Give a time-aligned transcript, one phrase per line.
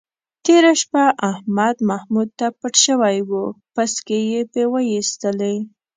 [0.45, 3.31] تېره شپه احمد محمود ته پټ شوی و،
[3.73, 5.55] پسکې یې پې وایستلی.